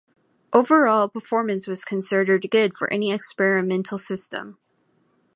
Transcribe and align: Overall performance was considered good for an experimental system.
Overall 0.51 1.07
performance 1.09 1.67
was 1.67 1.85
considered 1.85 2.49
good 2.49 2.73
for 2.75 2.87
an 2.87 3.03
experimental 3.03 3.99
system. 3.99 4.57